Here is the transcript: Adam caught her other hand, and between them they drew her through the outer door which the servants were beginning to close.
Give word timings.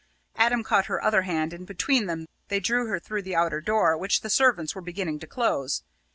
Adam 0.35 0.63
caught 0.63 0.87
her 0.87 0.99
other 1.03 1.21
hand, 1.21 1.53
and 1.53 1.67
between 1.67 2.07
them 2.07 2.25
they 2.47 2.59
drew 2.59 2.87
her 2.87 2.99
through 2.99 3.21
the 3.21 3.35
outer 3.35 3.61
door 3.61 3.95
which 3.95 4.21
the 4.21 4.31
servants 4.31 4.73
were 4.73 4.81
beginning 4.81 5.19
to 5.19 5.27
close. 5.27 5.83